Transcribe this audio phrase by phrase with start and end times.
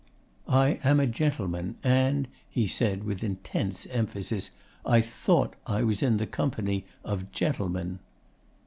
[0.47, 4.49] 'I am a gentleman, and,' he said with intense emphasis,
[4.83, 7.99] 'I thought I was in the company of GENTLEMEN.